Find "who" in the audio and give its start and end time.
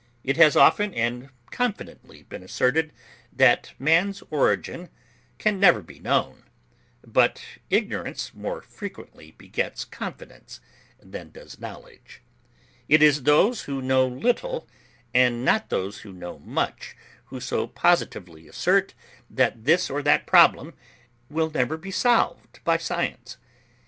13.65-13.79, 15.99-16.11, 17.25-17.39